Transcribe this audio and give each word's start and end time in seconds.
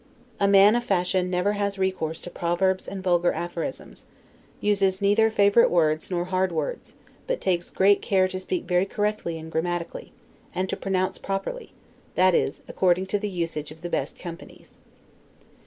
A 0.39 0.47
man 0.47 0.75
of 0.75 0.83
fashion 0.83 1.29
never 1.29 1.51
has 1.53 1.77
recourse 1.77 2.21
to 2.21 2.31
proverbs 2.31 2.87
and 2.87 3.03
vulgar 3.03 3.33
aphorisms; 3.33 4.05
uses 4.59 4.99
neither 4.99 5.29
favorite 5.29 5.69
words 5.69 6.09
nor 6.09 6.25
hard 6.25 6.51
words; 6.51 6.95
but 7.27 7.39
takes 7.39 7.69
great 7.69 8.01
care 8.01 8.27
to 8.27 8.39
speak 8.39 8.63
very 8.63 8.87
correctly 8.87 9.37
and 9.37 9.51
grammatically, 9.51 10.11
and 10.55 10.67
to 10.69 10.75
pronounce 10.75 11.19
properly; 11.19 11.71
that 12.15 12.33
is, 12.33 12.63
according 12.67 13.05
to 13.05 13.19
the 13.19 13.29
usage 13.29 13.69
of 13.69 13.83
the 13.83 13.89
best 13.89 14.17
companies. 14.17 14.71